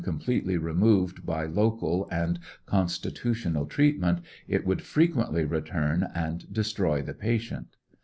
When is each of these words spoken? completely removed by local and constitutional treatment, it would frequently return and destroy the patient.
completely 0.03 0.57
removed 0.57 1.27
by 1.27 1.45
local 1.45 2.07
and 2.09 2.39
constitutional 2.65 3.67
treatment, 3.67 4.17
it 4.47 4.65
would 4.65 4.81
frequently 4.81 5.45
return 5.45 6.07
and 6.15 6.51
destroy 6.51 7.03
the 7.03 7.13
patient. 7.13 7.75